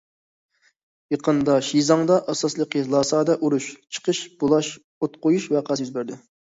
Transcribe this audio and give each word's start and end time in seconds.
يېقىندا 1.15 1.57
شىزاڭدا، 1.67 2.17
ئاساسلىقى 2.33 2.83
لاسادا 2.95 3.39
ئۇرۇش، 3.39 3.71
چېقىش، 3.79 4.27
بۇلاش، 4.43 4.75
ئوت 4.83 5.25
قويۇش 5.27 5.51
ۋەقەسى 5.57 5.89
يۈز 5.91 5.99
بەردى. 6.01 6.25